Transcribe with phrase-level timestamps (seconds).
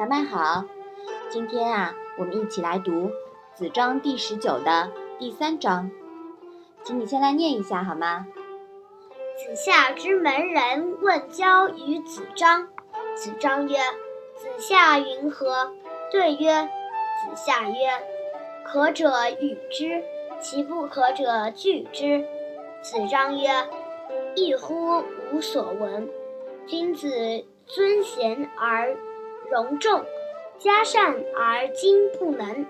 [0.00, 0.64] 小麦好，
[1.28, 2.90] 今天啊，我们一起来读
[3.52, 5.90] 《子章》第十九的第三章，
[6.82, 8.26] 请你先来念一下好吗？
[9.36, 12.66] 子夏之门人问交于子张。
[13.14, 13.76] 子张曰
[14.40, 15.70] ：“子夏云何？”
[16.10, 16.62] 对曰
[17.20, 17.74] ：“子夏曰：
[18.64, 20.02] 可者与之，
[20.40, 22.24] 其不可者拒之。”
[22.80, 23.50] 子张曰
[24.34, 25.04] ：“异乎！
[25.30, 26.08] 无所闻。
[26.66, 27.10] 君子
[27.66, 28.96] 尊贤而。”
[29.50, 30.04] 容众，
[30.58, 32.66] 嘉善而今不能。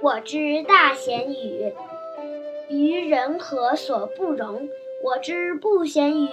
[0.00, 1.72] 我之大贤与
[2.68, 4.68] 于人何所不容？
[5.02, 6.28] 我之不贤于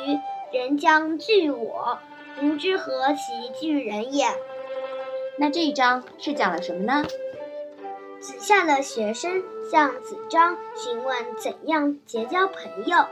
[0.51, 1.99] 人将惧我，
[2.41, 4.25] 吾之何其惧人也？
[5.37, 7.05] 那这一章是讲了什么呢？
[8.19, 13.05] 子夏的学生向子张询问怎样结交朋友。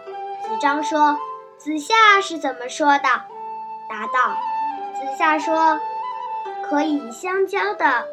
[0.44, 1.18] 子张说
[1.58, 3.04] ：“子夏是怎么说的？”
[3.90, 4.38] 答道
[5.00, 5.80] ：“子夏说。”
[6.70, 8.06] 可以相交的，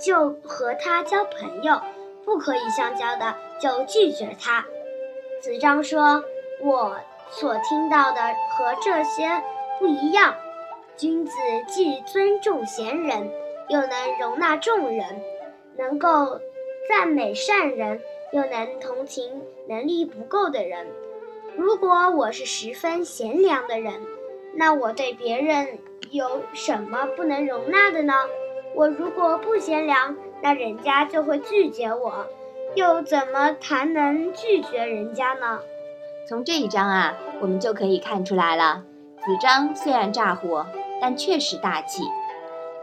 [0.00, 1.80] 就和他交朋友；
[2.24, 4.64] 不可以相交的，就拒绝他。
[5.40, 6.22] 子张说
[6.62, 6.96] ：“我
[7.30, 9.42] 所听到的和这些
[9.80, 10.34] 不一样。
[10.96, 11.32] 君子
[11.66, 13.30] 既尊重贤人，
[13.68, 15.20] 又能容纳众人，
[15.76, 16.40] 能够
[16.88, 18.00] 赞美善人，
[18.32, 20.86] 又能同情能力不够的人。
[21.56, 24.00] 如果我是十分贤良的人，
[24.54, 25.78] 那我对别人……”
[26.10, 28.14] 有什么不能容纳的呢？
[28.74, 32.26] 我如果不贤良，那人家就会拒绝我，
[32.74, 35.60] 又怎么谈能拒绝人家呢？
[36.28, 38.84] 从这一章啊，我们就可以看出来了。
[39.16, 40.64] 子张虽然咋呼，
[41.00, 42.02] 但确实大气。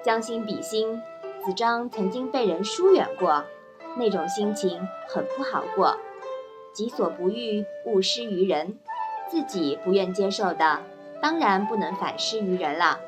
[0.04, 1.02] 将心比心，
[1.44, 3.44] 子张曾经被人疏远过，
[3.98, 5.98] 那种心情很不好过。
[6.73, 8.78] 己所不欲，勿施于人。
[9.28, 10.82] 自己不愿接受的，
[11.20, 13.00] 当然不能反施于人了。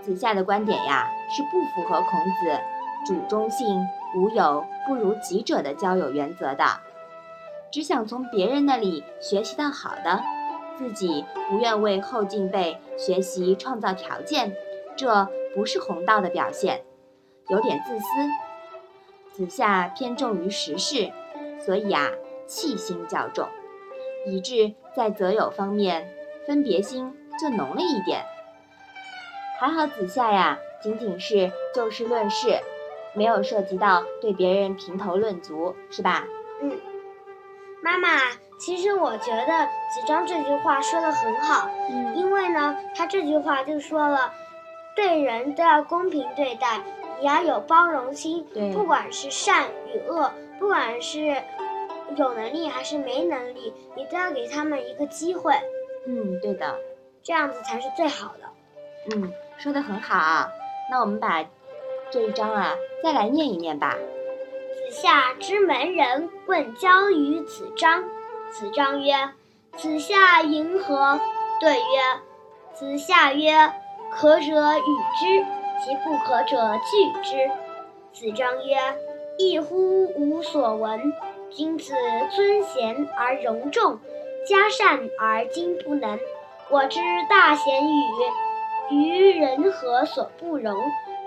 [0.00, 2.58] 子夏的观点呀，是不符合孔子
[3.06, 6.64] “主忠信，无友不如己者”的交友原则的。
[7.70, 10.22] 只想从别人那里学习到好的，
[10.76, 14.56] 自己不愿为后进辈学习创造条件，
[14.96, 16.82] 这不是弘道的表现，
[17.48, 18.04] 有点自私。
[19.32, 21.12] 子夏偏重于时事，
[21.60, 22.10] 所以啊，
[22.46, 23.46] 气心较重，
[24.26, 26.12] 以致在择友方面
[26.46, 28.24] 分别心就浓了一点。
[29.60, 32.58] 还好子夏呀，仅仅是就事论事，
[33.12, 36.26] 没有涉及到对别人评头论足，是吧？
[36.62, 36.80] 嗯，
[37.82, 38.08] 妈妈，
[38.58, 44.32] 其实我觉得子张这句话说的很好，嗯，因为呢，他这句话就说了，
[44.96, 46.80] 对人都要公平对待，
[47.18, 51.36] 你要有包容心，对，不管是善与恶，不管是
[52.16, 55.52] 有能力还是没能力，你都要给他们一个机会。
[56.06, 56.78] 嗯，对的，
[57.22, 59.14] 这样子才是最好的。
[59.14, 59.30] 嗯。
[59.62, 60.48] 说的很好，
[60.90, 61.44] 那我们把
[62.10, 63.94] 这一章啊再来念一念吧。
[63.94, 68.02] 子夏之门人问交于子张，
[68.50, 69.12] 子张曰
[69.76, 71.20] ：“子夏云何？”
[71.60, 71.82] 对曰
[72.72, 73.70] ：“子夏曰：
[74.10, 74.82] 可者与
[75.18, 75.44] 之，
[75.84, 77.50] 其不可者拒之。”
[78.18, 78.78] 子张曰
[79.36, 80.06] ：“异乎！
[80.16, 81.12] 无所闻。
[81.50, 81.92] 君子
[82.34, 83.98] 尊贤而容众，
[84.48, 86.18] 嘉善而今不能。
[86.70, 88.00] 我之大贤与？”
[88.90, 90.76] 于人何所不容？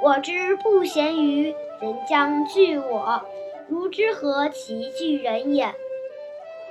[0.02, 3.22] 我之不贤于人将惧我，
[3.70, 5.74] 如之何其惧人也？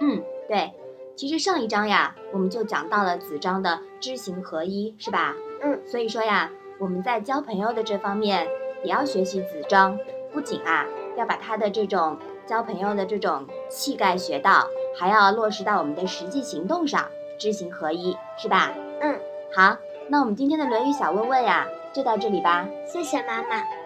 [0.01, 0.73] 嗯，对，
[1.17, 5.35] 其实上一章呀，我们就讲到了子张的知行合一，是吧？
[5.63, 8.47] 嗯，所以说呀，我们在交朋友的这方面
[8.85, 9.99] 也要学习子张，
[10.33, 10.87] 不仅啊
[11.17, 14.67] 要把他的这种交朋友的这种气概学到，
[14.99, 18.75] 还要落实到我们的实际行动上，知行合一，是吧？
[19.01, 19.19] 嗯，
[19.55, 19.79] 好。
[20.13, 22.69] 那我们今天的《论语》小问问呀，就到这里吧。
[22.87, 23.82] 谢谢妈妈。